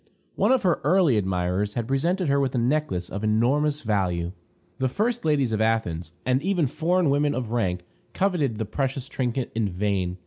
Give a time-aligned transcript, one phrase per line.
[0.33, 4.31] One of her early admirers had presented her with a necklace of enormous value.
[4.79, 9.51] The first ladies of Athens, and even foreign women of rank, coveted the precious trinket
[9.53, 10.17] in vain.